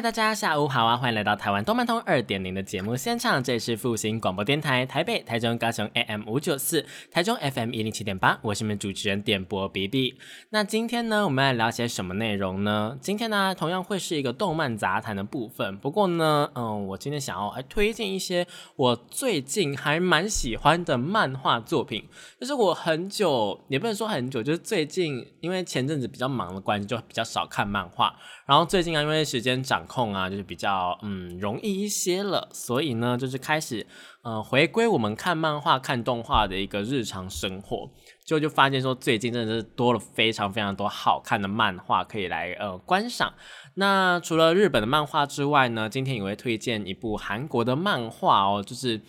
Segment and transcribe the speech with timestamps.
[0.00, 0.96] 大家下午好啊！
[0.96, 10.18] 欢迎来到台湾动漫通二点零的节目现场，这里是复兴广播电台台北、台中、高雄 AM 五九四，台中 FM 一零七点八，我是你们主持人点播 B B。
[10.48, 12.96] 那今天呢，我们来聊些什么内容呢？
[13.02, 15.76] 今天呢，同样会是一个动漫杂谈的部分。
[15.76, 18.46] 不过呢，嗯，我今天想要来推荐一些
[18.76, 22.08] 我最近还蛮喜欢的漫画作品，
[22.40, 28.16] 就是我很久也不能说很久，就是最近因为前阵子比较忙的关系，就比较少看漫画。
[28.46, 33.84] 然后最近啊，因为时间长控啊，就是比较嗯容易一些了，所以呢，就是开始
[34.22, 37.90] 呃回归我们看漫画、看动画的一个日常生活，
[38.24, 43.34] 就就发现说最近真的是多了非常非常多好看的漫画可以来呃观赏。
[43.74, 49.00] 那除了日本的漫画之外呢，今天也会推荐一部韩国的漫画哦，就是。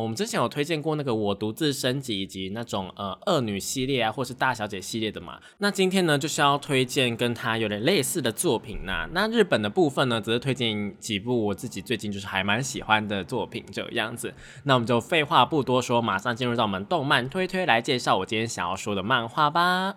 [0.00, 5.38] 我们之前有推荐过那个我独自升级以及那种呃恶女系列啊，或是大小姐系列的嘛。
[5.58, 9.08] 那今天呢就是要推荐跟它有点类似的作品呐。
[9.12, 14.32] 那日本的部分呢，则是推荐几部我自己最近就是还蛮喜欢的作品这样子。
[14.64, 19.96] 那我们就废话不多说，马上进入到我们动漫推推来介绍我今天想要说的漫画吧。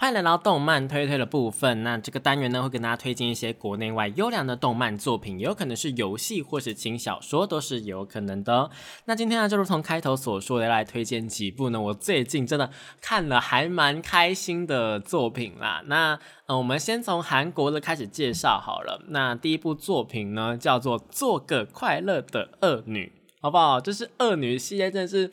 [0.00, 1.82] 欢迎来到动漫推推的部分。
[1.82, 8.70] 那这个单元呢，会跟大家推荐一些国内外优良的动漫作品，也有可能是游戏或是轻小说，都是有可能的。
[9.06, 15.82] 那今天呢，就如同开头所说的，来推荐几部呢，我最近真的看了还蛮开心的作品啦。
[15.86, 19.02] 那呃，我们先从韩国的开始介绍好了。
[19.08, 23.80] 那第一部作品呢，叫做《做个快乐的恶女》，好不好？
[23.80, 25.32] 就是恶女系列，真的是。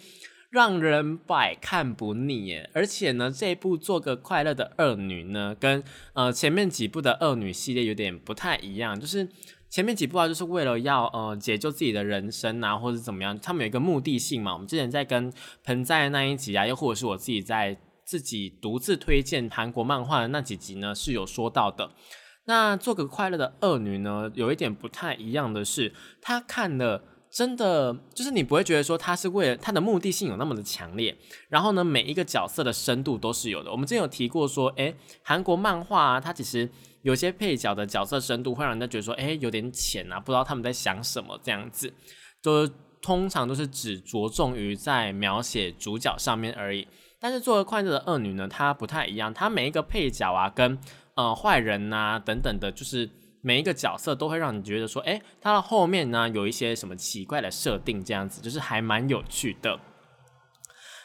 [0.55, 2.69] 让人百看不腻耶！
[2.73, 5.83] 而且呢，这部做个快乐的恶女呢，跟
[6.13, 8.97] 呃前面几部的恶女系列有点不太一样。
[8.97, 9.27] 就是
[9.69, 14.53] 前面几部啊，就是为了要呃解救自己的人生啊，或者怎么样，他们有一个目的性嘛。
[14.53, 15.29] 我们之前在跟
[15.65, 21.91] 盆栽的那一集啊，又或者是我自己在自己独自推荐韩国漫画的那几集呢，是有说到的。
[22.45, 27.03] 那做个快乐的恶女呢，有一点不太一样的是，她看了。
[27.35, 31.13] 真的就是你不会觉得说他是为了他的目的性有那么的强烈，
[31.49, 33.69] 然后呢，每一个角色的深度都是有的。
[33.69, 36.69] 我们之前有提过说，诶，韩国漫画啊，它其实
[37.01, 41.91] 有些配角的角色深度会让人家觉得说，诶，有点浅啊，不知道他们在想什么这样子。
[42.41, 42.65] 就
[43.01, 46.87] 通常都是只着重于在描写主角上面而已。
[47.19, 50.79] 但是作为快乐的恶女呢，她不太一样，她每一个配角啊，跟
[51.15, 53.09] 呃坏人呐等等的，就是。
[53.45, 59.79] 每一个角色都会让你觉得说，哎，它的后面呢有一些什么奇怪的设定，这样子就是还蛮有趣的。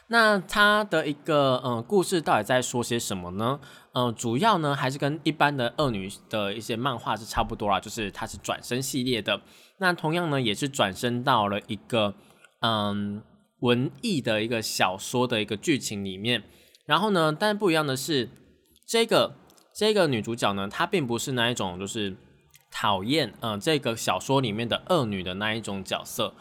[0.09, 3.61] 那它的一个嗯故事到底在说些什么呢？
[3.93, 9.43] 嗯，主要呢还是跟一般的恶女的一些漫画是差不多啦，就是它是转身系列的。
[9.77, 12.15] 那同样呢也是转身到了一个
[12.63, 13.23] 嗯
[13.59, 16.43] 文艺的一个小说的一个剧情里面。
[16.87, 18.31] 然后呢，但不一样的是，
[18.87, 19.37] 这个
[19.75, 22.17] 这个女主角呢，她并不是那一种就是。
[22.71, 26.35] 讨厌，嗯，这个小说里面的恶女的那一种角色，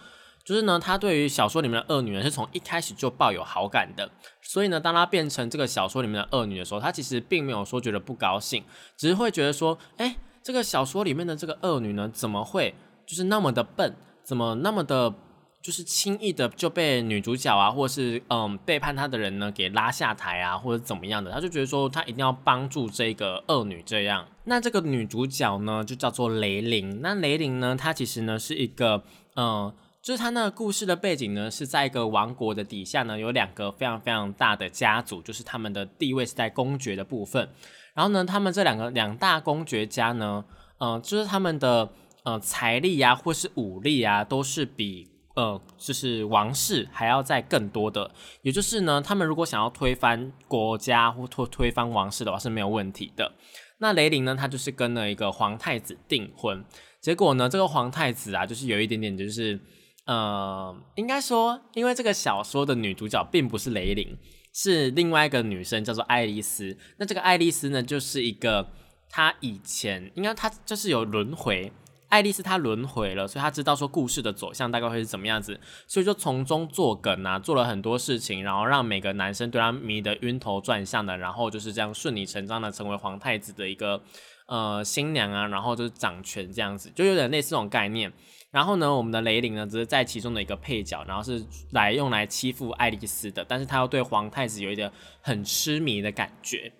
[0.43, 4.09] 就是呢，他对于小说里面的恶女呢是从一开始就抱有好感的，
[4.41, 8.63] 所以呢，当他变成这个小说里面的恶女的时候，他其实并没有说觉得不高兴，
[8.95, 12.73] 只是会觉得说，哎，这个小说里面的这个恶女呢，怎么会
[13.05, 15.13] 就是那么的笨，怎么那么的。
[15.61, 24.25] 就是轻易的就被女主角啊，或是嗯背叛他的人呢给拉下台啊，或者怎么样的，他就觉得说他一定要帮助这个恶女这样。
[24.45, 27.01] 那这个女主角呢就叫做雷凌。
[27.01, 29.03] 那雷凌呢，她其实呢是一个
[29.35, 37.49] 嗯，就是她那个故事的背景呢是在一个王国的底下呢，有两个非常非常大的家族，就是他们的地位是在公爵的部分。
[37.93, 40.45] 然后呢，他们这两个两大公爵家呢，
[40.79, 41.91] 嗯，就是他们的
[42.23, 45.09] 呃财力啊，或是武力啊，都是比。
[45.39, 53.31] 呃，就是王室还要再更多的，也就是呢，他们如果想要推翻国家或推推翻王室的话是没有问题的。
[53.77, 56.65] 那雷凌呢，他就是跟了一个皇太子订婚，
[56.99, 59.57] 结果呢，这个皇太子啊，就是有一点点就是，
[60.05, 64.17] 呃，应该说，因为这个小说的女主角并不是雷凌，
[64.53, 66.77] 是另外一个女生叫做爱丽丝。
[66.97, 68.67] 那这个爱丽丝呢，就是一个
[69.09, 71.71] 她以前应该她就是有轮回。
[72.09, 84.01] 爱丽丝她轮回了，所以她知道说故事的走向大概会是怎么样子，所以就从中作梗啊，做了很多事情，然后让每个男生对她迷得晕头转向的，然后就是这样顺理成章的成为皇太子的一个
[84.47, 88.11] 呃新娘啊，然后就是掌权这样子，就有点类似这种概念。
[88.51, 94.91] 然后呢，我们的雷凌呢，只是在其中的一个配角，然后是来用来欺负爱丽丝的，但是他又对皇太子有一点
[95.21, 96.73] 很痴迷的感觉。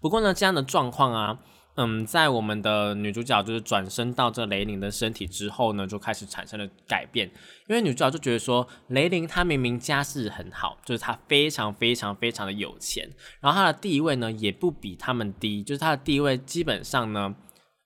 [0.00, 1.40] 不过呢，这样的状况啊，
[1.76, 7.28] 嗯，在我们的女主角就是转身到这雷凌的身体之后呢，就开始产生了改变，
[7.66, 13.10] 因为女主角就觉得说，雷凌她明明家世很好，就是她非常非常非常的有钱，
[13.40, 17.34] 然后她的地位呢也不比他们低，就是她的地位基本上呢。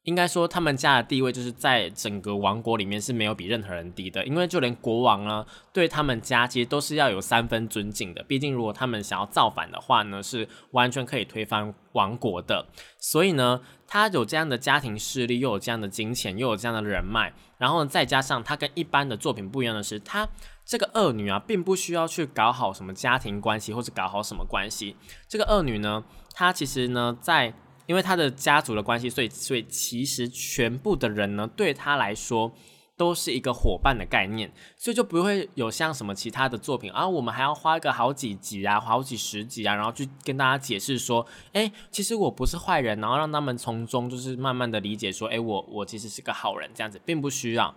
[0.09, 8.23] 应该说，他们家的地位就是在整个王国里面是没有比任何人低的，因为就连国王呢，对他们家其实都是要有三分尊敬的。
[8.23, 12.65] 毕竟，如果他们想要造反的话呢，是完全可以推翻王国的。
[12.97, 20.27] 所以呢，他有这样的家庭势力，又有这样的金钱，又有这样的人脉，然后呢，再加上他跟一般的作品不一样的是，他
[20.65, 24.97] 这个恶女啊，并不需要去搞好什么家庭关系，或者搞好什么关系。
[25.29, 26.03] 这个恶女呢，
[26.33, 27.53] 她其实呢，在
[27.89, 32.53] 因为他的家族的关系，所以所以其实全部的人呢，对他来说
[32.99, 47.75] 都是一个伙伴的概念，所以就不会有像什么其他的作品啊，我们还要花个好几集啊，好几十集啊，然后去跟大家解释说，哎，其实我不是坏人，然后让他们从中就是慢慢的理解说，哎，我我其实是个好人，这样子并不需要，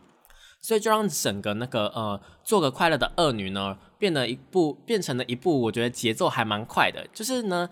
[0.59, 7.69] 所以就让整个那个呃，做个快乐的恶女呢，变得一部变成了一部，我觉得节奏还蛮快的，就是呢。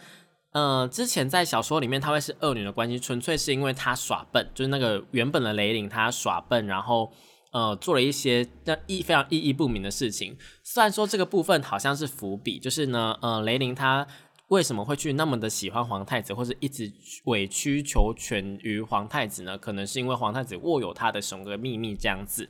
[0.52, 7.12] 呃，之前在小说里面，她会是恶女的关系，纯粹是因为她耍笨，就是那个原本的雷凌她耍笨，然后
[7.52, 10.36] 呃做了一些让意非常意义不明的事情。
[10.64, 14.08] 虽然说这个部分好像是伏笔，就是呢，呃，雷凌她
[14.48, 16.92] 为什么会去那么的喜欢皇太子，或者一直
[17.26, 19.56] 委曲求全于皇太子呢？
[19.56, 22.50] 可能是因为皇太子握有他的什么秘密这样子。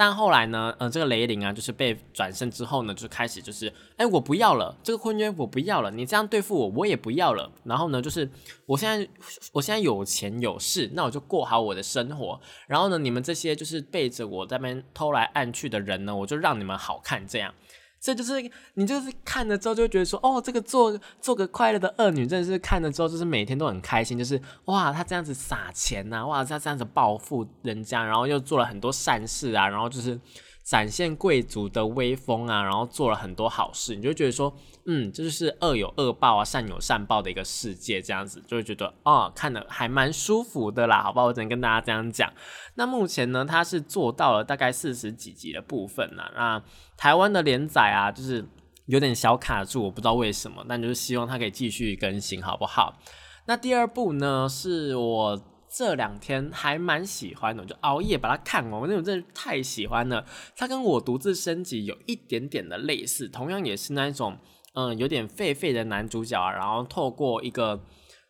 [0.00, 7.52] 但后来呢，呃，这个雷凌啊，就是被转身之后呢，就开始就是，哎，我不要了，这个婚约我不要了，你这样对付我，我也不要了。
[7.64, 8.26] 然后呢，就是
[8.64, 9.06] 我现在
[9.52, 12.40] 我现在有钱有势，那我就过好我的生活。
[12.66, 17.52] 然后呢，你们这些就是背着我在那边偷来暗去的人呢，我就让你们好看这样。
[18.00, 30.18] 这就是你就是看了之后就觉得说，哦，这个做做个快乐的恶女，真的是看了之后就是每天都很开心，就是哇，她这样子撒钱呐，哇，她这样子报复人家，然后又做了很多善事啊，然后就是。
[30.70, 34.54] 展现贵族的威风啊，然后做了很多好事，你就觉得说，
[34.86, 41.26] 嗯，这就是恶有恶报啊，善有善报的一个世界，这样子就会觉得，哦，看的还蛮舒服的啦，好不好？
[41.26, 42.32] 我只能跟大家这样讲。
[42.76, 46.22] 那目前呢，它是做到了大概四十几集的部分呢。
[46.36, 46.62] 那
[46.96, 48.46] 台湾的连载啊，就是
[48.86, 52.96] 有点小卡住，我不知道为什么，但就是希望它可以继续更新，好不好？
[53.48, 55.36] 那第二部呢，是我。
[55.72, 58.80] 这两天还蛮喜欢的，就熬夜把它看完。
[58.80, 60.26] 我那种真的太喜欢了。
[60.56, 64.36] 它跟我独自升级有一点点的类似，同样也是那一种，
[64.74, 66.50] 嗯，有点废废的男主角啊。
[66.50, 67.80] 然后透过一个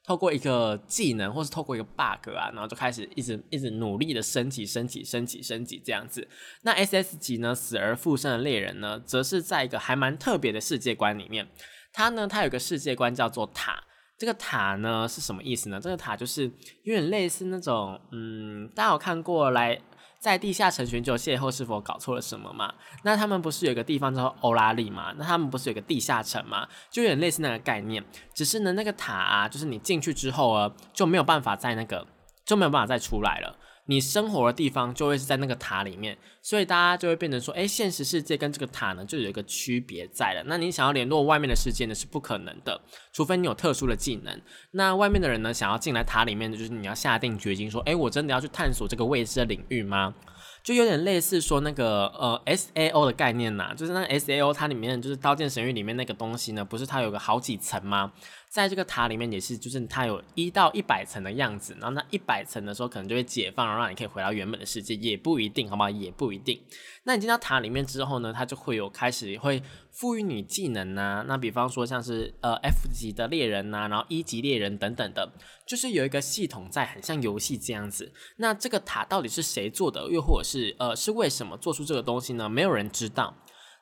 [0.05, 6.29] 透过一个技能，或是透过一个 bug 啊，然后就开始一直一直努力的升级、升级、升级、升级这样子。
[6.63, 11.49] 那 S S 级呢，死而复生的猎人呢，则是在一个还蛮特别的世界观里面。
[11.93, 13.85] 它呢，它有个世界观叫做塔。
[14.21, 15.81] 这个塔呢是什么意思呢？
[15.81, 16.45] 这个塔就是
[16.83, 19.81] 有点类似那种，嗯，大家有看过来
[20.19, 22.75] 在地下城寻求邂逅是否搞错了什么嘛？
[23.03, 25.15] 那他们不是有个地方叫欧拉利嘛？
[25.17, 26.69] 那他们不是有个地下城嘛？
[26.91, 32.07] 就有点类似那个概念，只是呢那个塔啊，就是你进去之后啊，就没有办法在那个
[32.45, 33.57] 就没有办法再出来了。
[33.91, 40.45] 你生活的地方就会是在那个塔里面，所以大家就会变成说，哎，现实世界跟这个塔呢就有一个区别在了。
[40.47, 42.81] 那你想要联络外面的世界呢是不可能的，
[43.13, 44.41] 除非你有特殊的技能。
[44.71, 50.15] 那外面的人呢想要进来塔里面，就是你要下定决心说，哎，我真的要去探索这个未知的领域吗？
[50.63, 58.13] 就有点类似说那个呃 S A O 的概念呐，就是那 S A O 它里面就是《刀剑神域》里面那个东西呢，不是它有个好几层吗？
[58.51, 65.89] 在这个塔里面也是，就是它有一到一百层的样子，然后那一百层的时候可能就会解放，然后让你可以回到原本的世界，也不一定，好吗？
[65.89, 66.61] 也不一定。
[67.05, 75.33] 那你进到塔里面之后呢，它就会有开始会赋予你技能呐，那比方说像是呃 F 级的猎人呐，然后一级猎人等等的，
[75.65, 78.13] 就是有一个系统在，很像游戏这样子。
[78.39, 82.49] 那这个塔到底是谁做的，又或者是呃是为什么做出这个东西呢？
[82.49, 83.33] 没有人知道。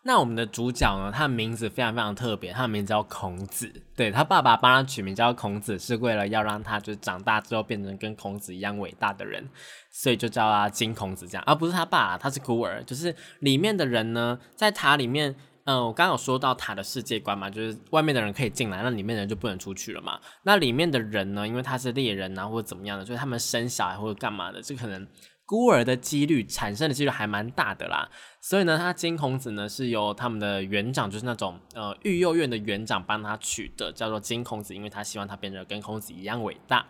[0.04, 1.12] 那我们的主角呢？
[1.12, 3.70] 他的名字非常非常特别，他的名字叫孔子。
[3.94, 9.46] 对他爸爸帮他取名叫孔子，是为了要让他就是长大之后变成跟孔子一样伟大的人，
[9.90, 12.82] 所以就叫他金孔子这样，而不是他爸，他是孤儿。
[12.84, 20.18] 就是里面的人呢，在塔里面，嗯，我刚刚有说到塔的世界观嘛，就是外面的人可以进来，那里面的人就不能出去了嘛。
[20.44, 25.06] 那里面的人呢，因为他是猎人啊或者怎么样的，所以他们生小孩或者干嘛的，这可能。
[25.48, 28.06] 孤儿的几率产生的几率还蛮大的啦。
[28.42, 36.86] 所以呢，他金孔子呢是由他们的园长，就是那种呃育幼院的园长帮他取的，叫做金孔子，因为他希望他变得跟孔子一样伟大。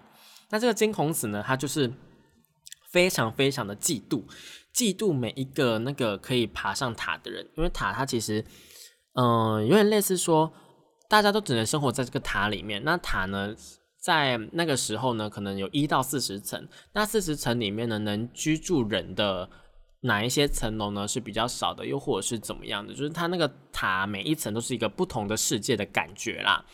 [0.50, 1.92] 那这个金孔子呢，他就是
[2.90, 4.24] 非常非常的嫉妒，
[4.74, 8.44] 嫉妒每一个那个可以爬上塔的人，因为塔它其实
[9.14, 10.52] 嗯有点类似说，
[11.08, 12.82] 大家都只能生活在这个塔里面。
[12.82, 13.54] 那塔呢，
[14.08, 19.50] 在那个时候呢，可能有一到四十层，那四十层里面呢，能居住人的。
[20.02, 22.94] 哪一些层楼呢是比较少的，又或者是怎么样的？
[22.94, 26.64] 就是它那个塔每一层都是一个不同的世界的感觉啦。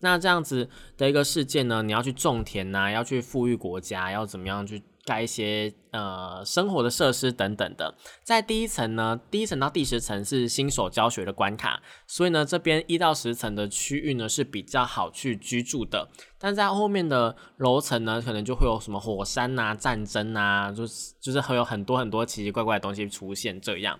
[0.00, 0.68] 那这样子
[0.98, 4.82] 的一个世界呢，你要去种田呐，要去富裕国家，要怎么样去？
[5.04, 23.98] 盖一些呃生活的设施等等的，在第一层呢，第一层到第十层是新手教学的关卡，所以呢，这边一到十层的区域呢是比较好去居住的，但在后面的楼层呢，可能就会有什么火山呐、战争啊，就是就是会有很多很多奇奇怪怪的东西出现这样。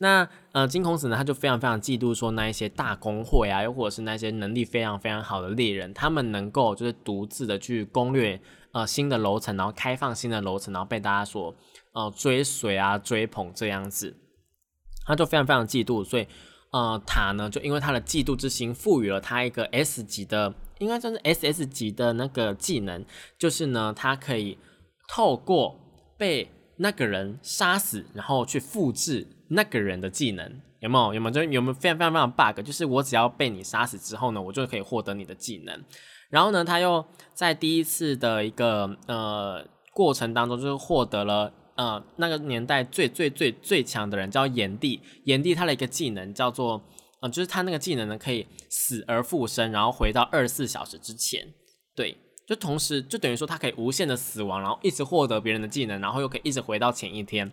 [0.00, 8.40] 那呃，金孔子呢，他就非常非常嫉妒说那一些大公会啊，又或者是那些能力非常非常好的猎人，他们能够就是独自的去攻略。
[8.78, 11.52] 呃，新的楼层，然后开放新的楼层，然后被大家所
[11.92, 14.16] 呃追随啊、追捧这样子，
[15.04, 16.28] 他就非常非常嫉妒，所以
[16.70, 23.04] 呃，塔呢就因为他的嫉妒之心，赋予了他一个 S 级的，应该算是 SS 级的那个技能，
[23.36, 24.56] 就是呢，他可以
[25.08, 25.80] 透过
[26.16, 31.14] 被那个人杀死，然后去复制那个人的技能，有没有？
[31.14, 31.30] 有没有？
[31.32, 32.64] 就有没有非常非常非常 bug？
[32.64, 35.82] 就是我只要被你杀死之后呢，我就可以获得你的技能。
[36.30, 45.00] 然后呢，他又在第一次的一个呃过程当中，就是获得了呃那个年代最最最最强的人，叫炎帝。
[45.24, 46.82] 炎帝他的一个技能叫做，
[47.20, 51.54] 呃，就是他那个技能呢可以死而复生，然后回到二十四小时之前。
[51.94, 52.16] 对，
[52.48, 57.44] 就同时就等于说他可以无限的死亡，然后一直获得别人的技能，然后又可以一直回到前一天。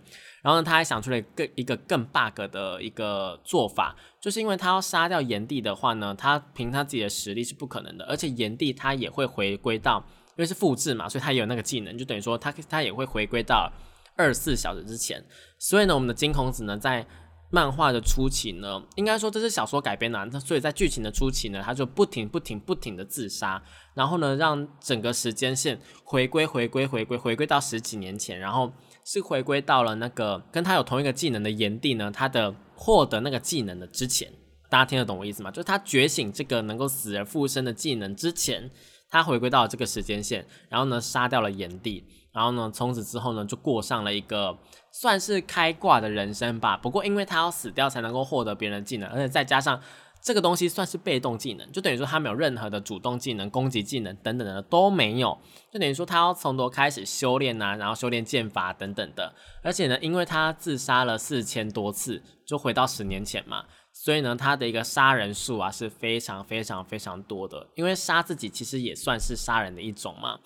[0.42, 13.70] 然后呢，他还想出了更一个更 bug 的一个做法，就是因为他要杀掉炎帝的话呢，他凭他自己的实力是不可能的，而且炎帝他也会回归到，因为是复制嘛，所以他也有那个技能，就等于说他他也会回归到
[14.16, 15.22] 二十四小时之前。
[15.60, 17.06] 所以呢，我们的金孔子呢，在
[17.56, 28.72] 漫画的初期呢，应该说这是小说改编的，所以在剧情的初期呢，他就不停不停不停的自杀，然后呢，让整个时间线回归回归回归回归到十几年前，然后。
[29.08, 34.28] 是回归到了那个跟他有同一个技能的炎帝呢，他的获得那个技能的之前，
[34.68, 35.52] 大家听得懂我意思吗？
[35.52, 38.68] 就是他觉醒这个能够死而复生的技能之前，
[39.08, 44.58] 他回归到了这个时间线，然后呢杀掉了炎帝，然后呢从此之后呢就过上了一个
[45.00, 46.78] 算是开挂的人生吧。
[46.78, 49.82] 不过因为他要死掉才能够获得别人的技能，而且再加上。
[50.22, 55.38] 这个东西算是被动技能，就等于说他没有任何的主动技能、攻击技能等等的都没有，
[55.72, 59.32] 就等于说他要从头开始修炼啊，然后修炼剑法等等的。
[59.62, 67.68] 而且呢，因为他自杀了四千多次，就回到十年前嘛，所以呢，他的一个杀人数啊是非常非常非常多的。
[67.76, 70.40] 因为杀自己其实也算是杀人的一种嘛，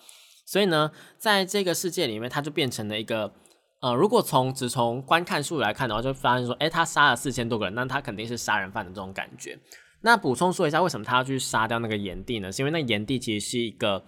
[0.44, 3.32] 所以呢，在这个世界里面，他就变成了一个。
[3.80, 9.58] 呃，如果从只从观看数来看的话，就发现说，哎，他杀了四千多个人，那他肯定是杀人犯的这种感觉。
[10.02, 12.52] 那补充说一下，为什么他要去杀掉那个炎帝呢？
[12.52, 14.04] 是因为那炎帝其实是一个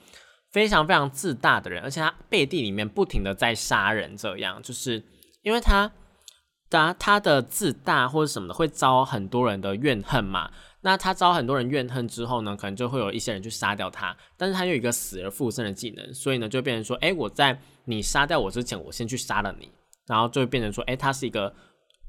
[0.50, 5.02] 非常非常自大的人，而且他背地里面不停的在杀人，这样就是
[5.42, 5.90] 因为他
[6.68, 10.50] 他他的自大或者什么的，会招很多人的怨恨嘛。
[10.84, 19.70] 那他招很多人怨恨之后呢，可能就会有一些人去杀掉他，但是他有一个死而复生的技能，所以呢，就变成说，哎，我在你杀掉我之前，我先去杀了你，
[20.08, 21.54] 然后就会变成说，哎，他是一个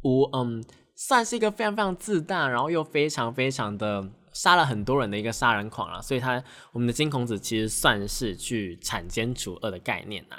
[0.02, 0.64] 无嗯，
[0.96, 10.38] 算是一个非常非常自大，然后又非常非常的杀了很多人的一个杀人狂啊，所以他我们的金孔子其实算是去铲奸除恶的概念呐。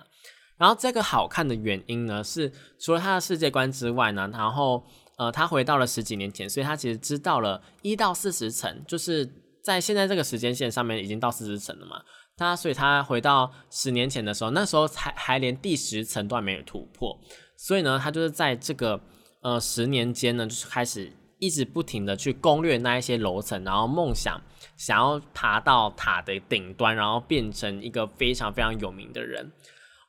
[0.56, 4.84] 然后这个好看的原因呢，是除了他的世界观之外呢，然后。
[5.16, 9.28] 呃，他回到了十几年前，所以他其实知道了一到四十层，就是
[9.62, 12.02] 在现在这个时间线上面已经到四十层了嘛。
[12.36, 17.16] 他所以他回到十年前的时候，那时候还还连第十层都还没有突破，
[17.56, 19.00] 所以呢，他就是在这个
[19.40, 24.40] 呃十年间呢，就是开始一直不停的去攻略那一些楼层，然后梦想
[24.76, 29.52] 想要爬到塔的顶端，然后变成一个非常非常有名的人。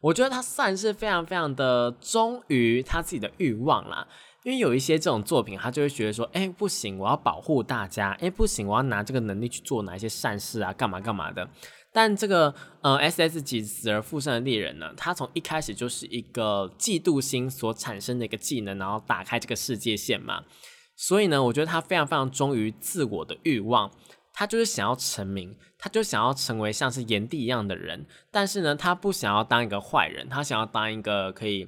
[0.01, 4.07] 我觉得他算是非常非常的忠于他自己的欲望啦。
[4.45, 11.49] 因为有一些这种作品，他就会觉得说，哎，不行，我要保护大家，哎，不行，我要拿这个能力去做哪一些善事啊，干嘛干嘛的。
[11.91, 20.43] 但这个呃，S S 级死而复生的猎人呢，他从一开始就是一个嫉妒心所产生的一个技能，然后打开这个世界线嘛。
[20.95, 23.89] 所以呢，我觉得他非常非常忠于自我的欲望，
[24.31, 28.05] 他就是想要成名，他就想要成为像是炎帝一样的人。
[28.29, 31.67] 但是呢，他不想要当一个坏人，他想要当一个可以。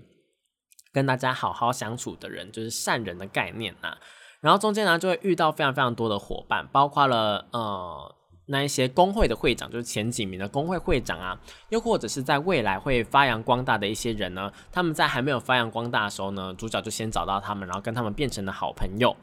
[0.98, 3.96] 跟大家好好相处的人，就是善人的概念呐。
[4.40, 8.16] 然后中间呢就会遇到非常非常多的伙伴，包括了呃
[8.48, 11.40] 那一些工会的会长，就是前几名的工会会长啊，
[11.70, 19.16] 又或者是在未来会发扬光大的一些人呢，他们在还没有发扬光大的时候呢，主角就先找到他们，然后跟他们变成了好朋友。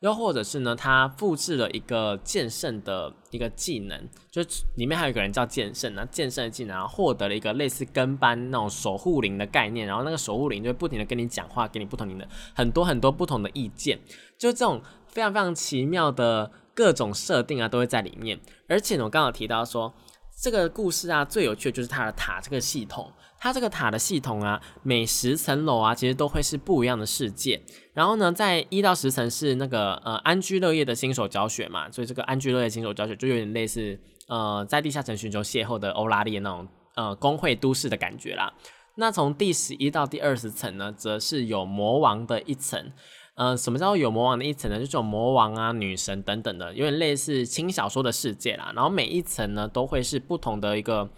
[0.00, 4.40] 又或者是呢，他复制了一个剑圣的一个技能，就
[4.76, 13.98] 里面还有一个人叫剑圣，那剑圣的技能，获得了一个类似跟班那种守护灵的概念，然后那个守护灵就会不停的跟你讲话，给你不同的很多很多不同的意见，
[14.38, 18.38] 就这种非常非常奇妙的各种设定啊，都会在里面。
[18.68, 19.92] 而且呢，我刚好提到说，
[20.40, 23.12] 这个故事啊，最有趣的就是它的塔这个系统。
[23.40, 27.60] 它这个塔的系统啊，每十层楼啊，其实都会是不一样的世界。
[27.94, 36.66] 然后呢，在一到十层是那个呃安居乐业的新手教学嘛，所以这个安居乐业新手教学就有点类似呃在地下城寻求邂逅的欧拉利那种
[36.96, 38.52] 呃工会都市的感觉啦。
[38.96, 42.92] 那从第十一到第二十层呢，则是有魔王的一层。
[43.36, 44.80] 呃，什么叫有魔王的一层呢？
[44.80, 48.72] 就这种魔王啊、女神等等的，有点类似轻小说的世界啦。
[48.74, 51.08] 然后每一层呢，都会是不同的一个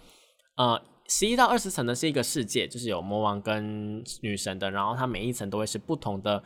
[0.55, 0.79] 呃。
[1.13, 6.41] 十一到二十层呢是一个世界，就是有魔王跟女神的，然后它每一层都会是不同的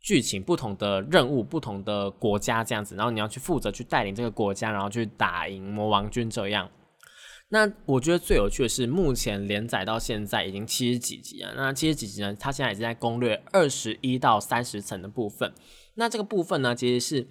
[0.00, 6.68] 剧情、不同的任务、不同的国家这样子，然后你要去负责去带领这个国家，然后去打赢魔王军这样。
[7.50, 11.54] 那我觉得最有趣的是，目前连载到现在已经七十几集了。
[11.56, 15.54] 那七十几集呢，它现在已经在攻略二十一到三十层的部分。
[15.94, 17.28] 那这个部分呢，其实是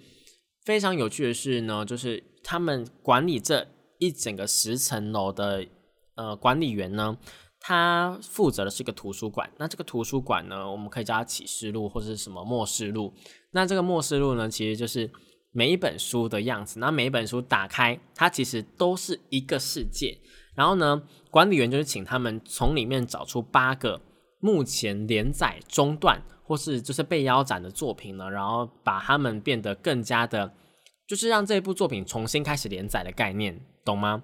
[0.64, 3.68] 非常有趣的是呢，就是他们管理这
[3.98, 5.66] 一整个十层楼的。
[6.14, 7.16] 呃，管理员呢，
[7.60, 9.50] 他负责的是一个图书馆。
[9.58, 13.12] 那这个图书馆呢，我们可以叫它启示录或者是什么末世录。
[13.52, 15.10] 那这个末世录呢，其实就是
[15.52, 16.78] 每一本书的样子。
[16.78, 20.18] 那每一本书打开，它其实都是一个世界。
[20.54, 24.00] 然后呢，管理员就是请他们从里面找出八个
[24.40, 30.52] 目前连载中断或是就是被腰斩的作品呢，然后把他们变得更加的，
[31.06, 34.22] 就是让这部作品重新开始连载的概念，懂吗？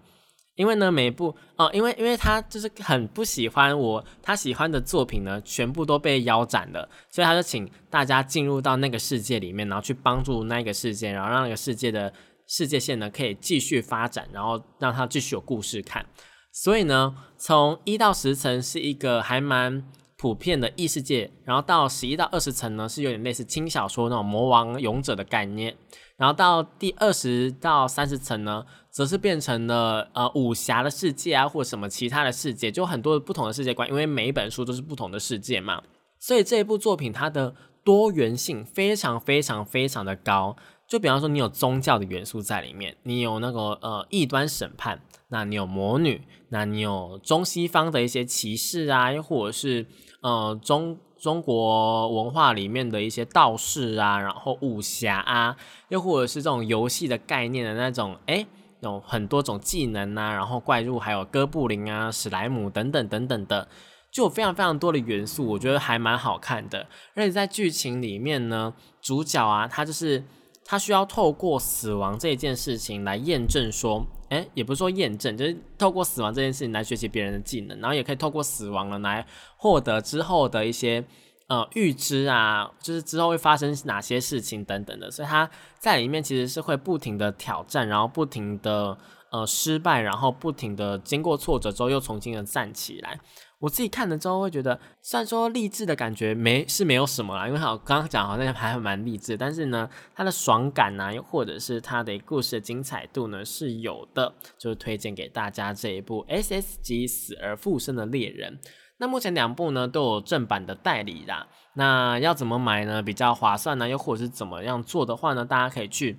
[0.56, 12.12] 因为呢，每一部哦，因为因为他就是很不喜欢我他喜欢的作品呢，全部都被腰斩了，所以他就请大家进入到那个世界里面，然后去帮助那个世界，然后让那个世界的
[12.46, 16.04] 世界线呢可以继续发展，然后让他继续有故事看。
[16.52, 19.84] 所以呢，从一到十层是一个还蛮
[20.16, 25.76] 普遍的异世界，然后到十一到二十层呢是有点类似轻小说那种魔王勇者的概念，
[26.16, 28.64] 然后到第二十到三十层呢。
[28.96, 35.82] 则是变成了呃武侠的世界啊，或什么其他的世界，就很多不同的世界观，因为每一本书都是不同的世界嘛，
[36.18, 40.56] 所以这一部作品它的多元性非常非常非常的高。
[40.86, 49.86] 就比方说，你有宗教的元素在里面，你有那个呃异端审判，那你有魔女，那你有中西方的一些骑士啊，又或者是
[50.20, 55.56] 呃中中国文化里面的一些道士啊，然后武侠啊，
[55.88, 58.46] 又或者是这种游戏的概念的那种，哎。
[58.80, 63.66] 有很多种技能啊，然后怪物还有哥布林啊、史莱姆等等等等的，
[64.12, 66.86] 就有非常非常多的元素，我觉得还蛮好看的。
[67.14, 70.22] 而且在剧情里面呢，主角啊，他就是
[70.66, 79.24] 他需要透过死亡这件事情来验证说，哎，也不是说验证，就是透过死亡这件事情来学习别人的技能，然后也可以透过死亡了来
[79.56, 81.04] 获得之后的一些。
[81.48, 85.48] 呃，预知啊，就是之后会发生哪些事情等等的，所以他
[85.78, 88.98] 在里面其实是会不停的挑战，然后不停的
[89.30, 93.20] 呃失败，然后不停的经过挫折之后又重新的站起来。
[93.58, 108.58] 我自己看了之后会觉得，虽然说励志的感觉没是没有什么啦，因为好刚刚讲好像还蛮励志，但是呢，它的爽感呐，又或者是它的故事的精彩度呢是有的，就是推荐给大家这一部 S S 级死而复生的猎人。
[108.98, 113.02] 那目前两部呢都有正版的代理啦，那要怎么买呢？
[113.02, 113.88] 比较划算呢？
[113.88, 115.44] 又或者是怎么样做的话呢？
[115.44, 116.18] 大家可以去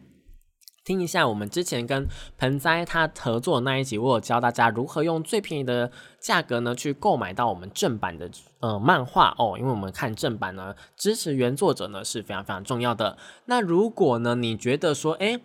[0.87, 13.17] 听一下我们之前跟盆栽他合作的那一集，我有教大家如何用最便宜的价格呢去购买到我们正版的呃漫画哦，因为我们看正版呢，支持原作者呢是非常非常重要的。
[13.47, 15.41] 那如果呢你觉得说，哎。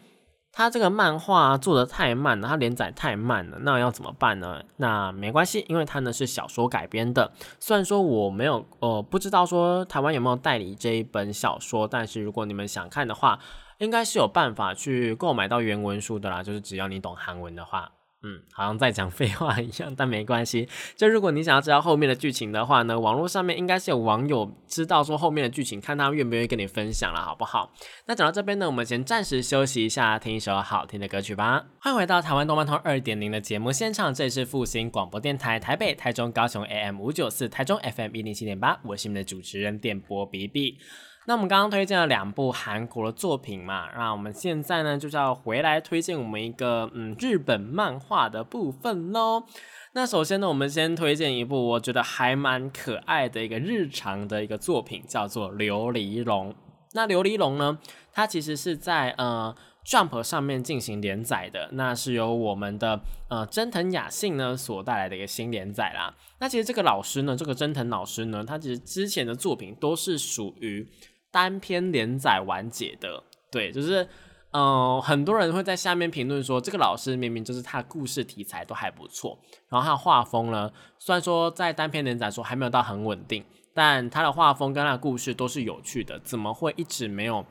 [0.54, 4.62] 他这个漫画做的太慢了，他连载太慢了，那要怎么办呢？
[4.76, 7.32] 那没关系，因为它呢是小说改编的。
[7.58, 13.38] 虽然说我没有，呃，不知道说台湾有没有代理这一本小说，但是如果你们想看的话，
[13.82, 16.40] 应该是有办法去购买到原文书的啦。
[16.40, 17.90] 就是只要你懂韩文的话，
[18.22, 20.68] 嗯，好像在讲废话一样，但没关系。
[20.94, 27.72] 就如果你想要知道后面的剧情的话呢，网络上面应该是有网友知道说后面的剧情，看他愿不愿意跟你分享了，好不好？
[28.06, 31.64] 那讲到这边呢，我们先暂时休息一下，听一首好听的歌曲吧。
[31.80, 40.78] 欢迎回到台湾动漫通二点零的节目现场，这里是复兴广播电台台北、台中、高雄 AM 五九四，台中 FM 一零七点八，我是你们的主持人电波 B B。
[41.24, 49.44] 那我们刚刚推荐了两部韩国的作品嘛，那我们现在呢就是要回来推荐我们一个嗯日本漫画的部分喽。
[49.92, 56.50] 那首先呢，我们先推荐一部我觉得还蛮可爱的一个日常的一个作品，叫做《琉璃龙》。
[56.94, 57.78] 那《琉璃龙》呢，
[58.12, 59.54] 它其实是在呃
[59.86, 66.14] Jump 上面进行连载的，那是由我们的呃真藤雅信呢所带来的一个新连载啦。
[66.40, 70.90] 那其实这个老师呢，这个真藤老师呢，他其实之前的作品都是属于。
[71.32, 74.06] 单篇连载完结的，对，就是，
[74.52, 83.42] 嗯，很多人会在下面评论说，这个老师明明就是他故事题材都还不错，然后他的画风呢，虽然说在单篇连载说还没有到很稳定，
[83.72, 87.44] 但他的画风跟他的故事都是有趣的，怎么会一直没有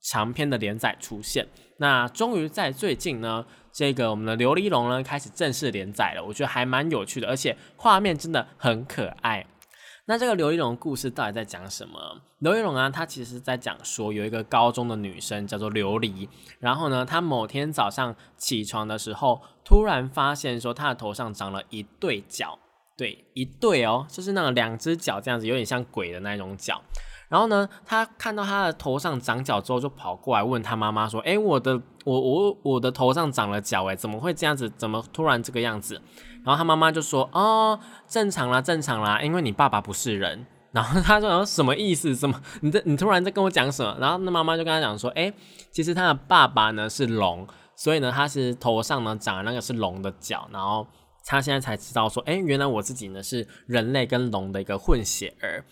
[0.00, 1.46] 长篇的连载出现？
[1.76, 9.46] 那终于在最近呢，这个我们的琉璃龙呢开始正式连载了，我觉得还蛮有趣的，而且画面真的很可爱。
[10.10, 12.20] 那这个刘一龙故事到底在讲什么？
[12.40, 22.58] 刘一龙啊，他其实在讲说有一个高中的女生叫做琉璃，然后呢，她某天早上起床的时候，突然发现说她的头上长了一对角，
[22.96, 26.82] 对，一对哦，就是那种两只脚这样子，有点像鬼的那种脚。
[27.28, 34.68] 然后呢，她看到她的头上长角之后，就跑过来问她妈妈说：“哎，我的，我我我的头上长了角，哎，怎么会这样子？
[34.70, 36.02] 怎么突然这个样子？”
[36.44, 40.46] 然后他妈妈就说：“哦，正常啦，正常啦，因为你爸爸不是人。
[40.72, 42.14] ”然后他说：“什么意思？
[42.14, 42.40] 什么？
[42.62, 45.32] 你这你突然在跟我讲什么？”然后那妈妈就跟他讲说：“哎，
[45.70, 50.48] 其实他的爸爸呢是龙，所以呢他是头上呢长那个是龙的角。
[50.52, 50.86] 然后
[51.24, 55.64] 他现在才知道说：哎，原来我自己呢是人类跟龙的一个混血儿。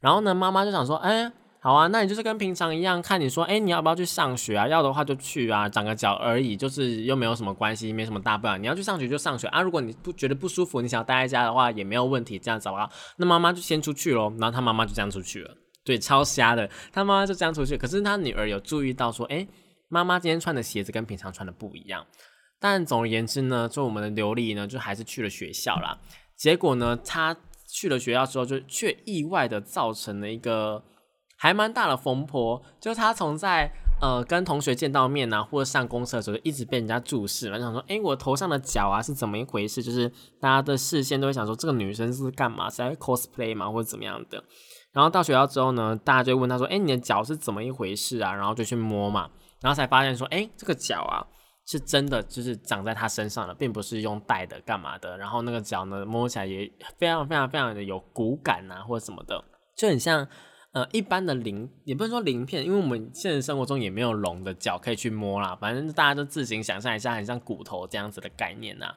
[0.00, 4.66] 然后呢妈妈就想说：哎。”好啊，那你就是跟平常一样，看你说，哎，你要不要去上学啊？
[4.66, 8.56] 要的话就去啊，长个脚而已，就是又没有什么关系，没什么大不了。
[8.56, 12.90] 你要去上学就上学啊，如果你不觉得不舒服，你想要待在家的话也没有问题，这样子好不好？
[13.18, 17.76] 那妈妈就先出去喽，然后他妈妈就这样出去了，对，超瞎的，他妈妈就这样出去。
[17.76, 19.46] 可是他女儿有注意到说，哎，
[19.90, 22.06] 妈妈今天穿的鞋子跟平常穿的不一样。
[22.58, 25.98] 但总而言之呢，就我们的琉璃呢，就还是去了学校啦。
[26.38, 27.36] 结果呢，他
[27.68, 30.82] 去了学校之后，就却意外的造成了一个。
[31.40, 39.82] 还蛮大的风波，就是他从在呃跟同学见到面呐，或者上公厕的时候，一直被人家注视嘛，想说，哎，我头上的角啊是怎么一回事？
[39.82, 40.06] 就是
[40.38, 42.68] 大家的视线都会想说，这个女生是干嘛？
[42.68, 43.70] 是在 cosplay 吗？
[43.70, 44.44] 或者怎么样的？
[44.92, 48.34] 然后到学校之后呢，大家就问他说，哎，你的脚是怎么一回事啊？
[48.34, 49.30] 然后就去摸嘛，
[49.62, 51.24] 然后才发现说，哎，这个脚啊
[51.66, 55.16] 是真的，就是长在他身上的，并不是用戴的干嘛的。
[55.16, 59.42] 然后那个脚呢，摸起来也非常非常非常的有骨感呐，或者什么的，
[59.74, 60.28] 就很像。
[60.72, 65.56] 呃，一般的鳞也不能说鳞片，因为我们现实生活中也没有龙的脚可以去摸啦。
[65.60, 68.94] 反正大家就自行想象一下，很像骨头这样子的概念呐。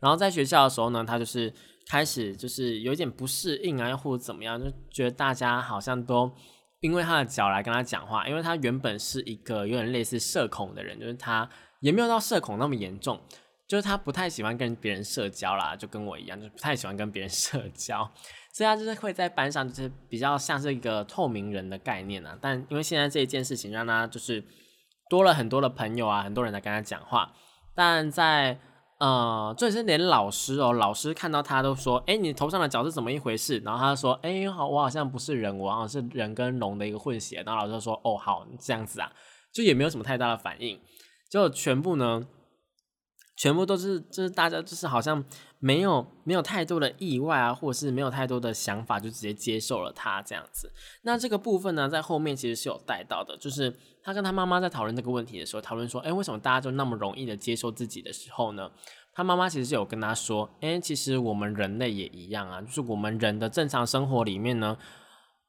[0.00, 1.54] 然后在学校的时候呢，他就是
[1.88, 6.30] 开始就是有点不适应啊，又或者怎么样，就觉得大家好像都
[6.80, 11.48] 因为他的脚来跟他讲话，因为他原本是一个有点类似社恐的人，就是他
[11.80, 13.20] 也没有到社恐那么严重，
[13.68, 18.10] 就是他不太喜欢跟别人社交啦，就跟我一样，就不太喜欢跟别人社交。
[18.54, 22.38] 所以他就是会在班上，就是比较像是一个透明人的概念啊。
[22.40, 24.44] 但因为现在这一件事情，让他就是
[25.10, 27.32] 多了很多的朋友啊，很多人在跟他讲话。
[27.74, 28.56] 但在
[29.00, 39.12] 呃，这是连老师哦，老师看到他都说：“哎，你头上的角是怎么一回事？”然后他说：“哎，好，我好像不是人，我好像是人跟龙的一个混血。”然后老师就说：“哦，好，这样子啊。”
[39.52, 40.80] 就也没有什么太大的反应，
[41.28, 42.24] 就全部呢。
[43.36, 45.22] 全部都是，就是大家就是好像
[45.58, 50.70] 没有没有太多的意外啊，或者是没有太多的想法，就直接接受了他这样子。
[51.02, 58.70] 那这个部分呢，在后面其实是有带到的，就是他跟他妈妈在讨论这个问题的时候，讨论说，哎，为什么大家就那么容易的接受自己的时候呢？
[59.12, 64.76] 他妈妈其实有跟他说，哎，其实我们人类也一样啊，就是我们人的正常生活里面呢，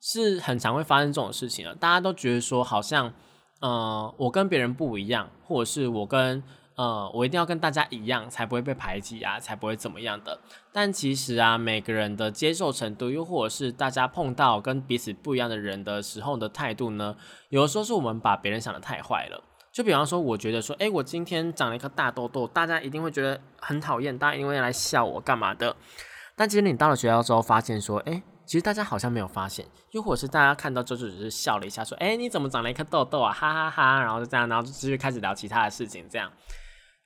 [0.02, 1.76] 是很常会发生这种事情的。
[1.76, 3.14] 大家都觉得说，好像，
[3.62, 6.42] 呃，我跟别人不一样，或者是我跟。
[6.76, 10.38] 呃，我一定要跟大家一样，才不会被排挤啊，才不会怎么样的。
[10.74, 17.16] 但其实啊，每个人的接受程度，又或者是大家碰到跟彼此不一样的人的时候的态度呢，
[17.50, 19.42] 有的时候是我们把别人想的太坏了。
[19.72, 25.76] 就比方说，我觉得说，哎，我今天长了一颗大痘痘，大家一定会觉得很讨厌，大家一定会来笑我干嘛的。
[26.36, 36.32] 但其实你到了学校之后，发现说，哎，其实大家好像没有发现，又或者是大家看到之后只是笑了一下，说，哎，你怎么长了一颗痘痘啊，哈哈哈，然后就这样，然后就继续开始聊其他的事情，这样。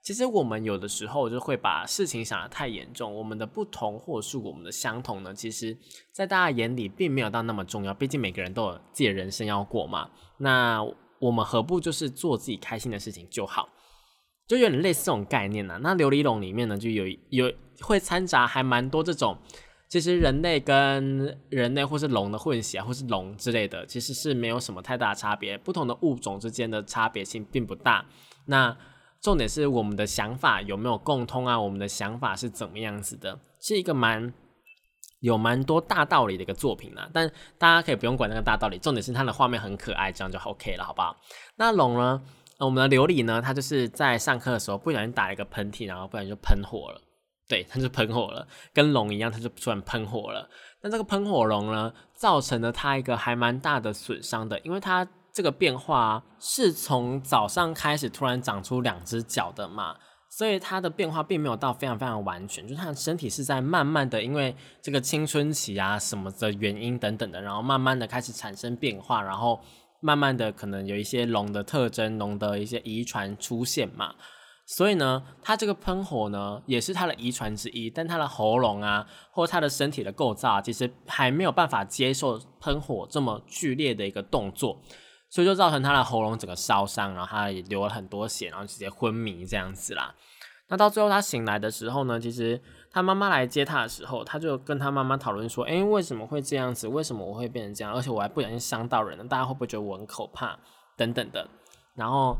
[0.02, 5.78] 其实我们有的时候就会把事情想得太严重，我们的不同或是我们的相同呢，其实
[6.12, 7.94] 在大家眼里并没有到那么重要。
[7.94, 10.10] 毕竟每个人都有自己的人生要过嘛。
[10.38, 10.82] 那
[11.20, 13.68] 我们何不就是做自己开心的事情就好？
[14.48, 15.78] 就有点类似这种概念呢。
[15.84, 19.38] 那琉璃龙里面呢，就有有会掺杂还蛮多这种，
[19.90, 25.58] 其实人类跟人类或是龙的混血，或是龙之类的，其实是没有什么太大差别。
[25.58, 28.06] 不同的物种之间的差别性并不大。
[28.46, 28.76] 那
[29.22, 31.60] 重点是我们的想法有没有共通啊？
[31.60, 33.38] 我们的想法是怎么样子的？
[33.60, 34.34] 是一个蛮
[35.20, 37.10] 有蛮多大道理的一个作品啊。
[37.14, 41.16] 但大家可以不用管那个大道理，重点是它的画面很可爱，这样就 OK 了，好不好？
[41.58, 42.22] 那龙呢？
[42.60, 43.42] 我们的琉璃呢？
[43.42, 47.02] 它就是在上课的时候不小心打了一个喷嚏，然后不然就喷火了。
[47.48, 50.50] 对，它就喷火了，跟龙一样，它就突然喷火了。
[50.82, 55.06] 那这个喷火龙呢，造成了它一个还蛮大的损伤的，因为它。
[55.40, 59.96] 这个变化是从早上开始突然长出两只脚的嘛，
[60.28, 69.62] 所以它的变化并没有到非常非常完全，就是它的身体是在慢慢的，因为这个青春期啊什么的原因等等的，然后慢慢的开始产生变化，然后
[70.02, 74.14] 慢慢的可能有一些龙的特征、龙的一些遗传出现嘛，
[74.66, 84.82] 所以呢，它这个喷火呢也是它的遗传之一，但它的喉咙啊或它的身体的构造其实还没有办法接受喷火这么剧烈的一个动作。
[85.30, 90.16] 所以就造成他的喉咙整个烧伤，然后他也流了很多血，然后直接昏迷这样子啦。
[90.68, 92.62] 那到最后他醒来的时候呢，其实
[92.92, 96.88] 他妈妈来接他的时候，他就跟他妈妈讨论说：“哎，为什么会这样子？
[96.88, 97.92] 为什么我会变成这样？
[97.94, 100.58] 而且我还不小心伤到人了，大家会不会觉得我很可怕？
[100.96, 101.48] 等等的。”
[101.96, 102.38] 然后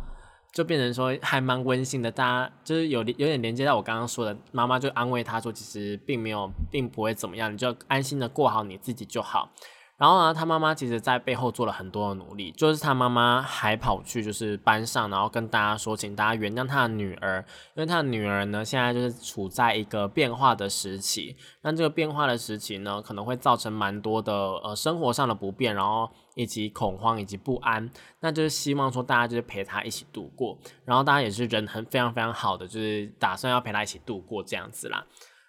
[0.54, 9.50] 就变成说还蛮温馨的，大家就是有有点连接到我刚刚说的，妈妈就安慰他说：“其实并没有，并不会怎么样，你就安心的过好你自己就好。”
[10.00, 17.44] 然后呢，他妈妈其实在背后做了很多的努力，就是他妈妈还跑去就是班上，然后跟大家说，请大家原谅他的女儿，
[17.76, 35.06] 因为他的女儿呢现在就是处在一个变化的时期，那这个变化的时期呢，可能会造成蛮多的呃生活上的不便，然后以及恐慌以及不安，那就是希望说大家就是陪他一起度过，然后大家也是人很非常非常好的，就是打算要陪他一起度过这样子啦。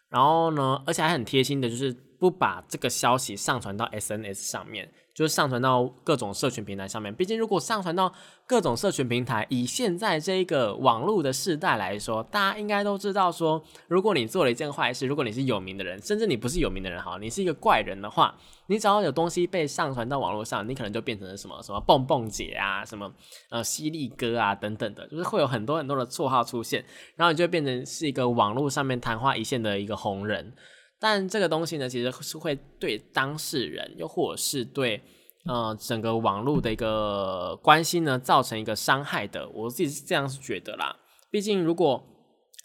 [0.09, 4.89] 然后呢，而且还很贴心的，就是不把这个消息上传到 SNS 上面。
[5.13, 7.13] 就是上传到各种社群平台上面。
[7.15, 8.11] 毕竟，如果上传到
[8.47, 18.35] 各种社群平台，以现在这一个网络的时代来说，大家应该都知道说，如果你做了一件坏事，如果你是有名的人，甚至你不是有名的人，哈，你是一个怪人的话，
[18.69, 23.13] 你只要有东西被上传到网络上，你可能就变成了什么什么蹦蹦姐啊，什么
[23.51, 26.83] 呃犀利哥啊等等的，就是会有很多很多的绰号出现，
[27.17, 30.55] 然后你就变成是一个网络上面昙花一现的一个红人。
[31.01, 35.03] 但这个东西呢，其实是会对当事人，又或者是对
[35.47, 39.49] 呃整个网络的一个关系呢，造成一个伤害的。
[39.49, 40.95] 我自己是这样是觉得啦。
[41.31, 42.05] 毕竟如果，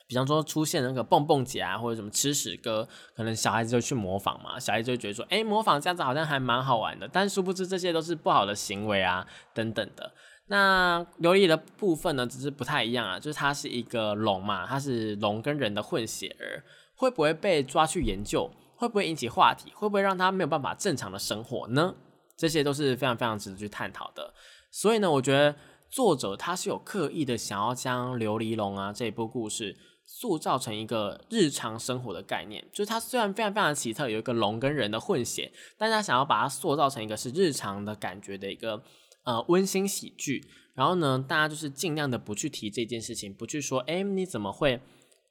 [0.07, 7.07] 比方说出现那个蹦蹦姐啊，或者什么吃屎哥，可能小孩子就去模仿嘛，小孩子就觉得说，哎，模仿这样子好像还蛮好玩的。
[7.07, 10.11] 但殊不知这些都是不好的行为啊，等等的。
[10.47, 16.61] 那琉璃的部分呢，只是不太一样啊，就是它是一个龙嘛，它是龙跟人的混血儿。
[16.95, 18.49] 会不会被抓去研究？
[18.77, 19.71] 会不会引起话题？
[19.73, 21.95] 会不会让他没有办法正常的生活呢？
[22.35, 24.33] 这些都是非常非常值得去探讨的。
[24.69, 25.55] 所以呢，我觉得
[25.89, 32.61] 作者他是有刻意的想要将琉璃龙啊这一部故事塑造成一个日常生活的概念。
[32.73, 38.83] 就是它虽然非常非常奇特，有一个龙跟人的混血，但他想要把它塑造成一个是日常的感觉的一个
[39.23, 40.45] 呃温馨喜剧。
[40.73, 44.81] 然后呢，大家就是尽量的不去提这件事情，不去说，哎，你怎么会？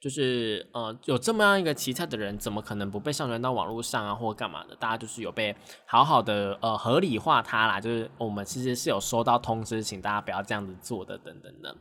[0.05, 4.77] 就是呃，有这么样一个奇特的人，怎么可能不被上传到网络上啊，或干嘛的？
[4.77, 7.81] 大家就是有被好好的呃合理化他啦。
[7.81, 11.75] 就是我们其实是有收到通知，请大家不要这样子做的，等等的。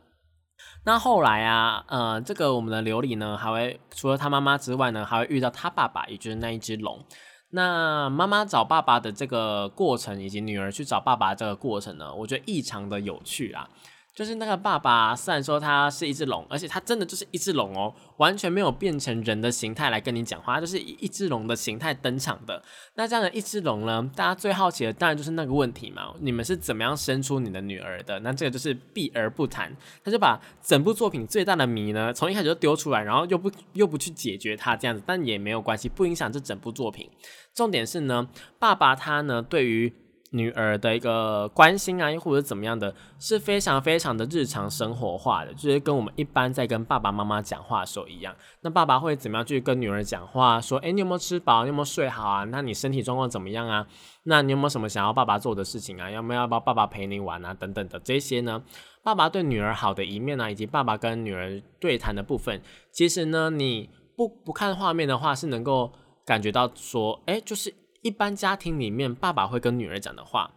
[0.86, 7.04] 那后来啊，呃，这个我们的琉璃呢，还会除了他妈妈之外呢，还会遇到他爸爸，也就是那一只龙。
[7.50, 13.68] 那妈妈找爸爸的这个过程，以及女儿去找爸爸这个过程呢，我觉得异常的有趣啊。
[14.14, 22.62] 就是那个爸爸，虽然说他是一只龙，而且他真的就是一只龙哦，完全没有变成人的形态来跟你讲话，就是以一只龙的形态登场的。
[22.94, 28.20] 那这样的一只龙呢，大家最好奇的当然就是那个问题嘛，你们是怎么样生出你的女儿的？
[28.20, 37.10] 那这个就是避而不谈，他就把整部作品最大的谜呢，从一开始就丢出来，然后又不又不去解决它这样子，但也没有关系，不影响这整部作品。
[37.52, 38.28] 重点是呢，
[38.60, 39.92] 爸爸他呢对于。
[40.34, 48.34] 女儿的一个关心啊，又或者怎么样的，是非常非常的日常生活化的，就是跟我们一般在跟爸爸妈妈讲话的时候一样。
[48.62, 50.60] 那爸爸会怎么样去跟女儿讲话？
[50.60, 51.62] 说，诶，你有没有吃饱？
[51.62, 52.42] 你有没有睡好啊？
[52.44, 53.86] 那你身体状况怎么样啊？
[54.24, 56.10] 那你有没有什么想要爸爸做的事情啊？
[56.10, 57.54] 要不要爸爸陪你玩啊？
[57.54, 58.60] 等等的这些呢？
[59.04, 65.92] 爸爸对女儿好的一面呢，以及爸爸跟女儿对谈的部分，其实呢，你不不看画面的话，是能够
[66.26, 67.72] 感觉到说，诶，就是。
[68.04, 70.50] 一般家庭里面，爸爸会跟女儿讲的话，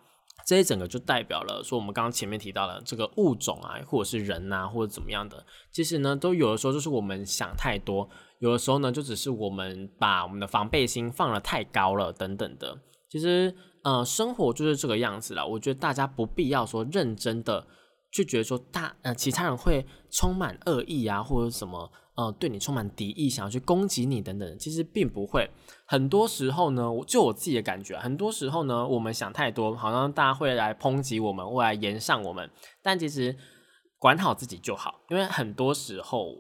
[0.46, 12.78] 这一整个就代表了说，我们刚刚前面提到的这个物种啊，或者是人呐，或者怎么样的，其实呢，都有的时候就是我们想太多，有的时候呢，就只是我们把我们的防备心放了太高了，等等的。
[13.10, 13.56] 其实，
[13.86, 15.48] 呃，生活就是这个样子了。
[15.48, 17.66] 我觉得大家不必要说认真的
[18.12, 21.90] 去觉得说大呃其他人会充满恶意啊，或者什么。
[22.18, 25.48] 呃，对你充满敌意，想要去攻击你等等，其实并不会。
[25.86, 32.50] 很多时候呢，就我自己的感觉，很多时候呢，我们想太多，好像大家会来抨击我们，会来言上我们。
[32.82, 33.38] 但其实
[34.00, 36.34] 管好自己就好，因为很多时候，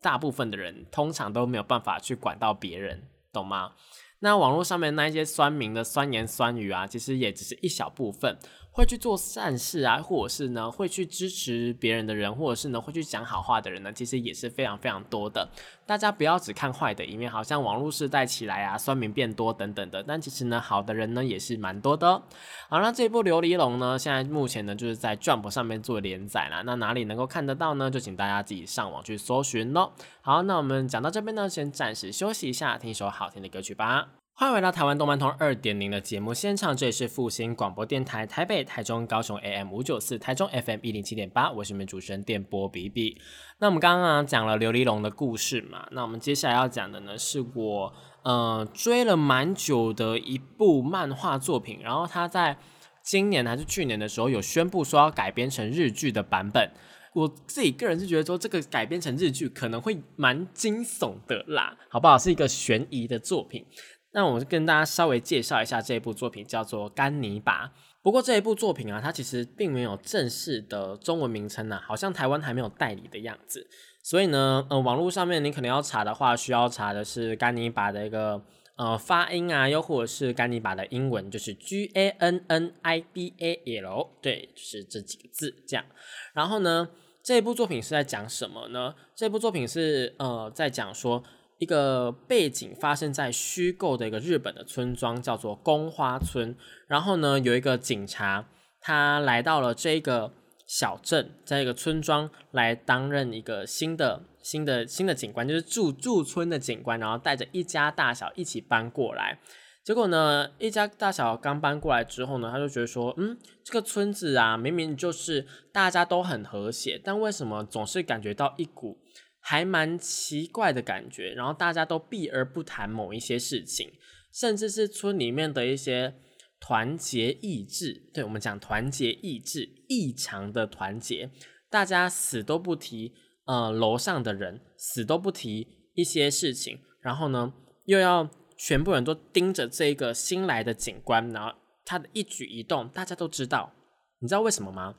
[0.00, 3.72] 大部分的人通常都没有办法去管到别人，懂吗？
[4.20, 8.38] 那网络上面那一些酸民的酸言酸语啊，其实也只是一小部分。
[8.80, 15.46] 会去做善事啊，或者是呢会去支持别人的人，或者是呢会去讲好话的人呢，其实也是非常非常多的。
[15.84, 20.02] 大家不要只看坏的一面，好像网络时代起来啊，酸民变多等等的。
[20.02, 22.22] 但其实呢，好的人呢也是蛮多的。
[22.70, 26.62] 好，那这一部《琉璃龙》呢，现在目前呢就是在 Jump 上面做连载啦。
[26.64, 27.90] 那哪里能够看得到呢？
[27.90, 29.92] 就请大家自己上网去搜寻喽。
[30.22, 34.19] 好，那我们讲到这边呢，先暂时休息一下，听一首好听的歌曲吧。
[34.40, 43.20] 欢迎回到台湾动漫通二点零的节目现场，这里是复兴广播电台台北、台中、高雄 AM 五九四，台中 FM 一零七点八，我是你们主持人电波比比。
[43.58, 52.56] 那我们刚刚讲了琉璃龙的故事嘛，那我们接下来要讲的呢，是我呃追了蛮久的一部漫画作品，然后它在
[53.02, 56.70] 今年还是去年的时候有宣布说要改编成日剧的版本。
[57.12, 62.16] 我自己个人是觉得说这个改编成日剧可能会蛮惊悚的啦，好不好？
[62.16, 63.66] 是一个悬疑的作品。
[64.12, 67.66] 那我跟大家稍微介绍一下这一部作品，叫做《甘尼拔》。
[68.02, 73.68] 不过这一部作品啊，它其实并没有正式的中文名称呐，好像台湾还没有代理的样子。
[74.02, 78.42] 所以呢，呃，网络上面你可能要查的话，需要查的是甘尼拔的一个
[78.76, 85.84] 呃发音啊，又或者是甘尼拔的英文，就是 G A N N I B A L，对，就是这几个字这样。
[86.32, 86.88] 然后呢，
[87.22, 88.94] 这一部作品是在讲什么呢？
[89.14, 91.22] 这部作品是呃在讲说。
[91.60, 96.56] 一个背景发生在虚构的一个日本的村庄，叫做宫花村。
[96.88, 98.46] 然后呢，有一个警察，
[98.80, 100.32] 他来到了这个
[100.66, 106.98] 小镇，在一个村庄来担任一个新的、新的、新的警官，就是驻驻村的警官。
[106.98, 109.38] 然后带着一家大小一起搬过来。
[109.84, 118.98] 结果呢，一家大小刚搬过来之后呢，他就觉得说，嗯，这个村子啊，明明就是大家都很和谐，但为什么总是感觉到一股？
[119.40, 123.90] 还蛮奇怪的感觉，然后大家都避而不谈某一些事情，
[124.32, 126.14] 甚至是村里面的一些
[126.60, 131.30] 团结意志，对我们讲团结意志异常的团结，
[131.70, 133.14] 大家死都不提，
[133.46, 137.52] 呃，楼上的人死都不提一些事情，然后呢，
[137.86, 141.52] 又要全部人都盯着这个新来的警官，然后
[141.84, 143.72] 他的一举一动，大家都知道，
[144.20, 144.94] 你知道为什么吗？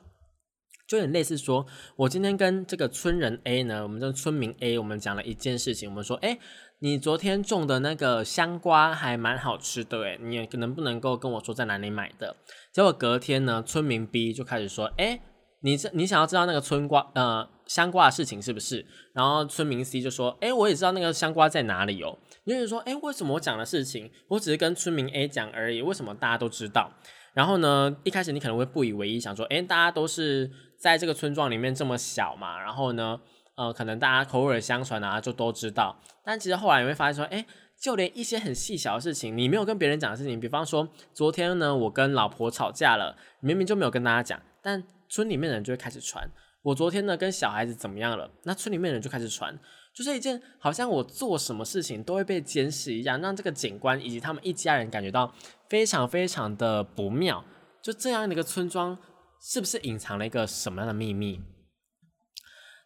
[0.92, 1.64] 就有点类似说，
[1.96, 6.38] 我今天跟这个村人 A 呢，我们这村民 A，我们讲了一件事情，我们说，哎，
[6.80, 12.36] 你昨天种的那个香瓜还蛮好吃的，哎，你能不能够跟我说在哪里买的？
[12.74, 15.18] 结果隔天呢，村民 B 就开始说，哎，
[15.62, 18.84] 你这你想要知道那个村瓜呃香瓜的事情是不是？
[19.14, 22.18] 然后村民 C 就说，哎，我也知道那个香瓜在哪里哦。
[22.44, 26.92] 你就是说，哎，为什么我讲的事情，我只是跟村民 A 讲而已，为什么大家都知道？
[27.32, 30.50] 然后呢，一开始你可能会不以为意，想说，哎，大家都是。
[30.82, 33.20] 在这个村庄里面这么小嘛，然后呢，
[33.54, 35.94] 呃，可能大家口耳相传啊，就都知道。
[36.24, 37.46] 但其实后来你会发现说，哎，
[37.80, 46.28] 就连一些很细小的事情，你没有跟别人讲的事情，比方说昨天呢，我跟老婆吵架了，明明就没有跟大家讲，但村里面的人就会开始传。
[46.62, 49.56] 我昨天呢跟小孩子怎么样了，那村里面的人就开始传，
[49.94, 55.32] 就是一件好像我做什么事情都会被监视一样，让这个警官以及他们一家人感觉到
[55.68, 57.44] 非常非常的不妙。
[57.80, 58.98] 就这样的一个村庄。
[59.44, 61.40] 是不是隐藏了一个什么样的秘密？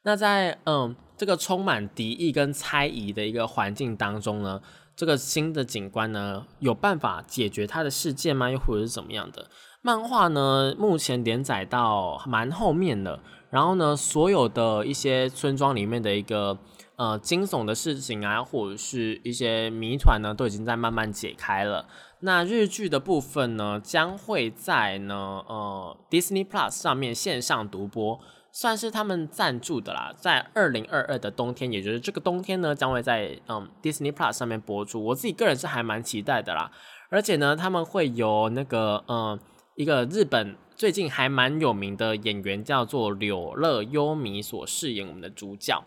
[0.05, 4.63] 那在嗯这个充满敌意跟猜疑的一个环境当中呢，
[4.95, 8.51] 这个新的警官呢有办法解决他的事件吗？
[8.51, 9.51] 又或者是怎么样的？
[9.83, 16.59] 漫画呢目前连载到蛮后面的，然后呢所有的一些村庄里面的一个
[16.97, 21.87] 呃惊悚的事情啊，或者是一些谜团呢，都已经在慢慢解开了。
[22.21, 25.15] 那日剧的部分呢，将会在呢
[25.47, 28.19] 呃 Disney Plus 上面线上独播，
[28.51, 30.15] 算是他们赞助的啦。
[30.17, 35.05] 在二零二二的冬天，也就是这个冬天呢，将会在嗯 Disney Plus 上面播出。
[35.05, 36.71] 我自己个人是还蛮期待的啦。
[37.11, 39.39] 而且呢，他们会有那个嗯
[39.75, 45.85] 一个日本最近还蛮有名的演员叫做柳乐优弥所饰演我们的主角。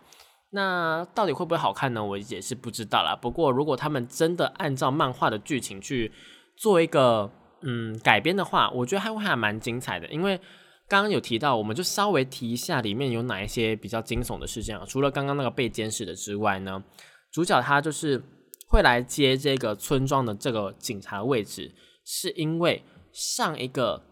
[0.52, 2.04] 那到底会不会好看呢？
[2.04, 3.14] 我也是不知道啦。
[3.14, 6.10] 不过如果他们真的按照漫画的剧情去
[6.56, 7.30] 做一个
[7.62, 10.08] 嗯改编的话，我觉得还会还蛮精彩的。
[10.08, 10.36] 因为
[10.88, 14.84] 刚刚有提到，我们就稍微提一下里面有哪一些比较惊悚的事件啊。
[14.84, 16.82] 除了刚刚那个被监视的之外呢，
[17.30, 18.20] 主角他就是
[18.66, 21.72] 会来接这个村庄的这个警察位置，
[22.04, 22.82] 是因为
[23.12, 24.02] 上一个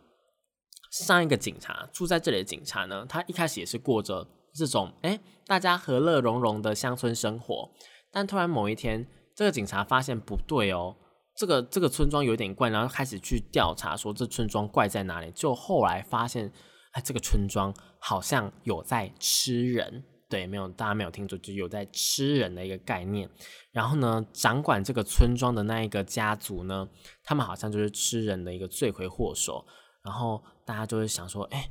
[0.92, 4.24] 上一个警察住在这里的警察呢，他一开始也是过着
[4.58, 5.18] 这种哎。
[5.48, 7.70] 大家和乐融融的乡村生活，
[8.12, 10.94] 但突然某一天，这个警察发现不对哦，
[11.34, 15.30] 这个这个村庄有点怪，然后开始去调查，说这村庄怪在哪里。
[15.30, 16.52] 就后来发现，
[16.92, 23.26] 哎，这个村庄好像有在吃人，对，没有大家没有听错，就有在吃人的一个概念。
[23.72, 26.86] 然后呢，掌管这个村庄的那一个家族呢，
[27.24, 29.64] 他们好像就是吃人的一个罪魁祸首。
[30.04, 31.70] 然后大家就会想说，哎。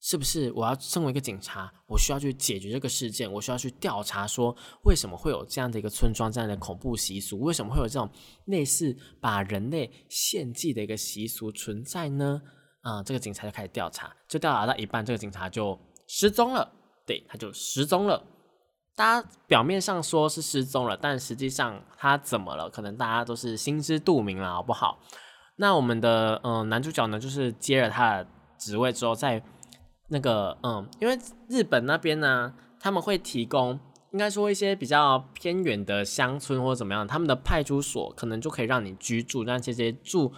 [0.00, 3.30] 是不是我要身为一个警察，我需要去解决这个事件？
[3.30, 7.40] 我需要去调查，说为什么会有这样的一个村庄这样的恐怖习俗？
[7.40, 8.08] 为什么会有这种
[8.46, 12.40] 类似把人类献祭的一个习俗存在呢？
[12.80, 15.78] 啊，这个警察就开始调查，就调查到一半，这个警察就
[16.08, 16.72] 失踪了。
[17.06, 18.24] 对，他就失踪了。
[18.96, 22.70] 大家表面上说是失踪了，但实际上他怎么了？
[22.70, 24.98] 可能大家都是心知肚明了，好不好？
[25.56, 28.26] 那我们的嗯男主角呢，就是接了他的
[28.58, 29.42] 职位之后，在
[30.10, 33.80] 那个嗯，因为日本那边呢，他们会提供，
[34.12, 40.32] 应该说一些比较偏远的乡村或者怎么样，他们的派出所可能就可以让你居住，让这些住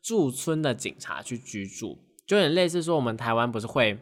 [0.00, 3.98] 驻村的警察去居住，就有点类似说我们台湾不是会。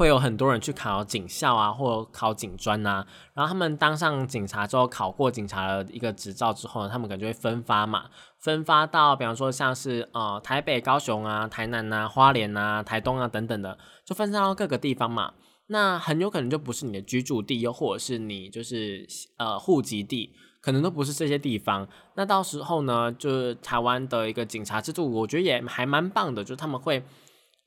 [0.00, 8.06] 会有很多人去考警校啊，或考警专啊，然后他们当上警察之后，考过警察的一个执照之后呢，他们可能就会分发嘛，
[8.38, 15.34] 分发到比方说像是呃台北、高雄啊、台南啊、花莲啊、台东啊等等的，就分散到各个地方嘛。
[15.66, 20.32] 那很有可能就不是你的居住地，又或者是你就是呃户籍地，
[20.62, 21.86] 可能都不是这些地方。
[22.14, 27.04] 那到时候呢，就是台湾的一个警察制度，我觉得也还蛮棒的，就是他们会。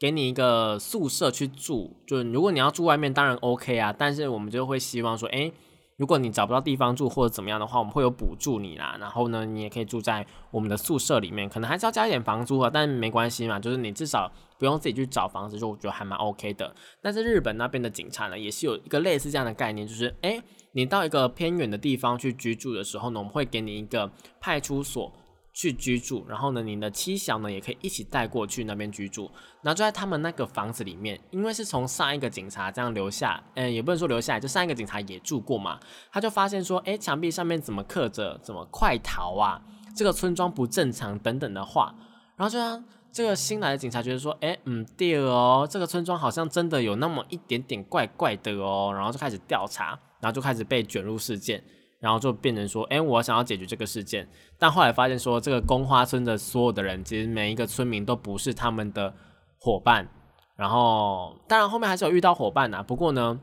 [0.03, 3.95] 给你一个宿舍去住，就如果你要住外面，当然 OK 啊。
[3.97, 5.49] 但是我们就会希望说，哎，
[5.95, 8.97] 如果你找不到地方住或者怎么样的话，我们会有补助你啦。
[8.99, 14.29] 然后呢，你也可以住在我们的宿舍里面，可能还是要加一点房租啊，但没关系嘛，就是你至少
[14.59, 16.75] 不用自己去找房子，就我觉得还蛮 OK 的。
[17.01, 20.37] 但是日本那边的警察呢，也是有一个类似这样的概念，就是哎，
[20.73, 25.13] 你到一个偏远的地方去居住的时候呢，我们会给你一个派出所。
[25.53, 29.31] 去居住，然后呢，你的妻小呢也可以一起带过去那边居住，
[29.61, 35.79] 然后就在他们那个房子里面，因为是从上一个警察这样留下，嗯，也不能说留下来，就上一个警察也住过嘛，
[36.11, 39.61] 他就发现说，哎，墙壁上面怎么刻着怎么快逃啊，
[39.95, 41.93] 这个村庄不正常等等的话，
[42.35, 49.89] 然后就让这个新来的警察觉得说，哎，嗯，对哦，这个村庄好像真的有那么一点点怪怪的哦，然后就开始调查，
[50.19, 51.63] 然后就开始被卷入事件。
[52.03, 54.27] 然后就变成说，哎，我想要解决这个事件，
[54.59, 59.13] 但后来发现说，这个宫花村的所有的人，其实每一个村民都不是他们的
[59.57, 60.05] 伙伴。
[60.57, 62.83] 然后，当然后面还是有遇到伙伴呐。
[62.83, 63.39] 不过呢，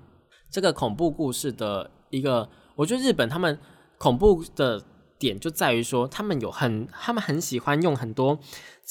[0.50, 2.46] 这个恐怖故事的一个，
[2.76, 3.58] 我觉得日本他们
[3.96, 4.82] 恐怖的
[5.20, 8.40] 点就在于说，他们有很，他们很喜欢用很多。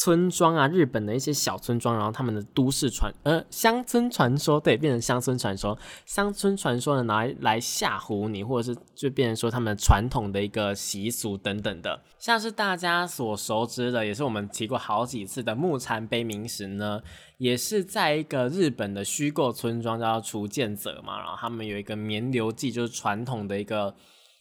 [0.02, 17.02] 村庄啊，日本的一些小村庄，然后他们的都市传呃乡村传说，对，变成乡村传说，乡村传说呢拿来来吓唬你，或者是就变成说他们传统的一个习俗等等的，像是大家所熟知的，也是我们提过好几次的木残悲鸣石呢，
[17.38, 23.94] 也是在一个日本的虚构村庄叫雏见者嘛，然后他们有一个绵流祭，就是传统的一个。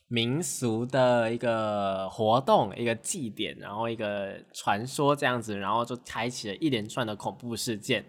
[0.08, 8.04] 民俗的一个活动，一个祭典，然后一个传说这样子，然后就开启了一连串的恐怖事件，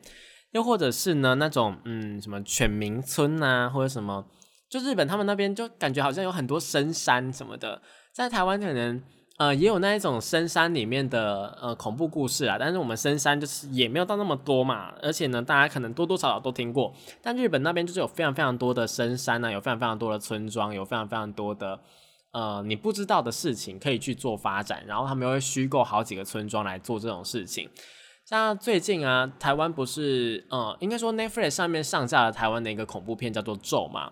[0.52, 4.26] 又或者是呢那种嗯什么犬鸣村啊，或者什么，
[4.70, 7.82] 就日本他们那边就感觉好像有很多深山什么的，
[8.12, 9.04] 在台湾可能。
[9.40, 16.94] 呃，也有那一种深山里面的呃恐怖故事啊，但是我们深山就是也没有到那么多嘛，而且呢，大家可能多多少少都听过。
[17.22, 21.80] 但日本那边就是有非常非常多的深山呢，有非常非常多的村庄，有非常非常多的
[22.34, 27.70] 呃你不知道的事情可以去做发展，然后他们会虚构好几个村庄来做这种事情。
[28.26, 34.12] 像最近啊，台湾不是呃，应该说 Netflix 上面上架了台湾的一个恐怖片叫做《咒》嘛。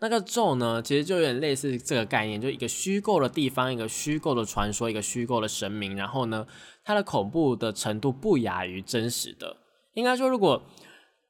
[0.00, 6.46] 那个咒呢，其实就有点类似这个概念，就一个虚构的地方，一个虚构的传说，一个虚构的神明，然后呢，
[6.84, 9.56] 它的恐怖的程度不亚于真实的。
[9.94, 10.62] 应该说，如果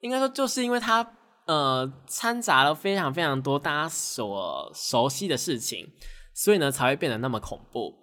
[0.00, 1.14] 应该说，就是因为它
[1.46, 5.90] 呃掺杂了非常非常多大家所熟悉的事情，
[6.34, 7.94] 所以呢才会变得那么恐怖。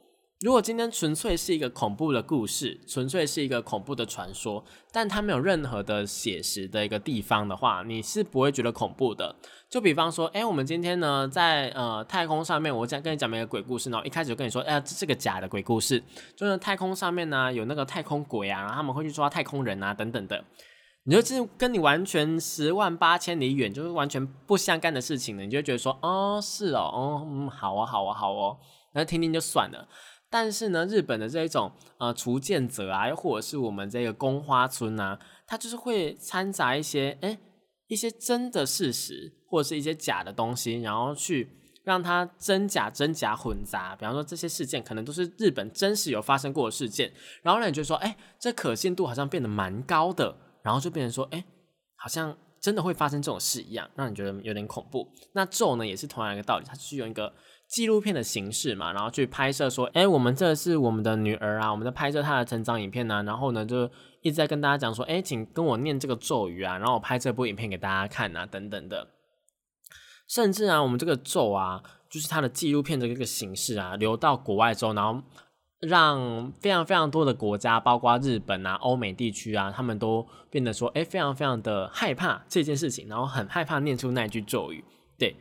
[0.42, 9.36] 如果今天纯粹是一个恐怖的故事，纯粹是一个恐怖的传说，但它没有任何的写实的一个地方的话，你是不会觉得恐怖的。
[9.76, 16.02] 就比方说，哎，我们今天呢在呃太空上面，我讲跟你讲一个鬼故事呢，一开始就跟你说，哎，这是个假的鬼故事，
[16.34, 20.42] 就是太空上面呢有那个太空鬼啊，然后他们会去抓太空人啊等等的，
[21.04, 28.58] 你就这跟你完全十万八千里远，就是完全不相干的事情呢，你就觉得说，哦，是哦，哦，嗯，好啊，好啊，好哦，
[28.94, 29.86] 那听听就算了。
[30.30, 37.38] 但是呢，日本的这一种呃除剑者啊，又或者是我们这个宫花村啊，它就是会掺杂一些哎
[37.88, 41.50] 一些真的事实，或者是一些假的东西，然后去
[41.86, 43.96] 让它真假真假混杂。
[43.96, 47.10] 比方说这些事件可能都是日本真实有发生过的事件，
[47.42, 51.46] 然后让你觉得说，哎，这可信度好像变得蛮高的，然后就变成说，哎，
[51.96, 55.08] 好像真的会发生这种事一样，让你觉得有点恐怖。
[55.34, 57.34] 那咒呢，也是同样一个道理，它是用一个。
[57.68, 63.90] 纪录片的形式嘛，然后去拍摄说，哎，我们这是我们的女儿啊，我们在拍摄她的成长影片呢，然后呢就
[64.22, 69.15] 一直在跟大家讲说，哎，请跟我念这个咒语啊，然后我拍这部影片给大家看啊，等等的。
[70.28, 75.22] 甚至啊，我们这个咒啊，就是它的纪录片的这个形式啊，流到国外之后，然后
[75.82, 84.84] 让非常非常多的国家，包括日本啊、欧美地区啊，他们都变得说，哎，非常非常的害怕这件事情，然后很害怕念出那一句咒语，
[85.20, 85.36] 对，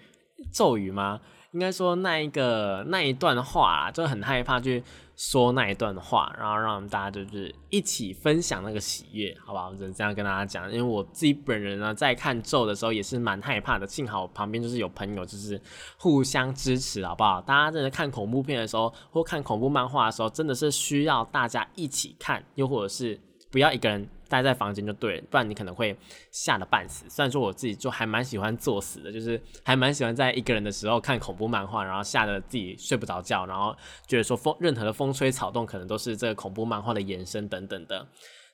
[0.52, 1.20] 咒语吗？
[1.52, 4.82] 应该说那一个那一段话，就很害怕去
[5.16, 9.70] 说那一段话，然后让大家就是一起分享那个喜悦，好不好？
[9.70, 15.60] 我只能这样跟大家讲，因为我自己本人呢，在看咒的时候也是蛮害怕的，幸好旁边就是有朋友，就是
[15.98, 17.40] 互相支持，好不好？
[17.40, 24.08] 大家真的看恐怖片的时候，或看恐怖漫画的时候，真的是需要大家一起看，又或者是不要一个人。
[24.34, 25.96] 待在房间就对了，不然你可能会
[26.32, 27.04] 吓得半死。
[27.08, 33.76] 虽然说我自己就还蛮喜欢作死的，就是还蛮喜欢在一个人的时候看恐怖漫画，然后吓得自己睡不着觉，然后
[34.08, 38.04] 觉得说风任何的风吹草动可能都是这个恐怖漫画的延伸等等的。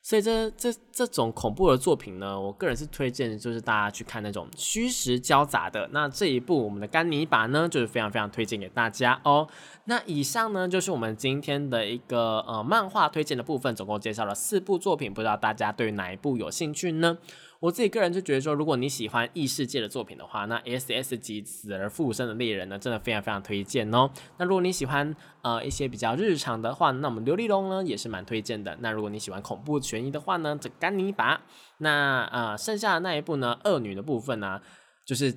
[0.02, 5.88] 所以这这这种恐怖的作品呢，我个人是推荐，就是大家去看那种虚实交杂的。
[5.92, 9.46] 那这一部我们的干泥巴呢，就是非常非常推荐给大家哦。
[9.84, 17.18] 那以上呢，就是我们今天的一个呃漫画推荐的部分，总共介绍了四部作品，不知道大家对哪一部有兴趣呢？
[17.60, 24.10] 我自己个人就觉得说，如果你喜欢异世界的作品的话，那 S S 级死而复生的猎人呢，真的非常非常推荐哦。
[24.38, 28.74] 那如果你喜欢呃一些比较日常的话，那我们琉璃龙呢也是蛮推荐的。
[28.80, 31.42] 那如果你喜欢恐怖悬疑的话呢，这干你一把。
[31.78, 34.58] 那呃剩下的那一部呢，恶女的部分呢，
[35.04, 35.30] 就是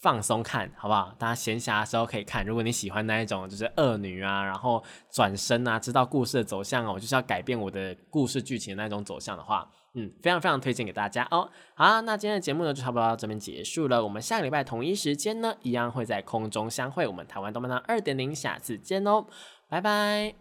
[0.00, 1.14] 放松看好不好？
[1.18, 2.46] 大家闲暇的时候可以看。
[2.46, 9.70] 如果你喜欢那一种就是恶女啊，然后转身啊，知道故事的走向哦，我就是要改变我的故事剧情那种走向的话。
[9.98, 11.50] 嗯，非常非常推荐给大家哦。
[11.74, 14.02] 好，那今天的节目呢就差不多到这边结束了。
[14.02, 17.04] 我们下个礼拜同一时间呢，一样会在空中相会。
[17.04, 19.26] 我们台湾动漫堂二点零，下次见哦，
[19.68, 20.36] 拜拜。